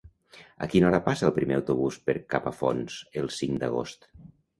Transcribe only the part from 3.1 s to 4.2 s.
el cinc d'agost?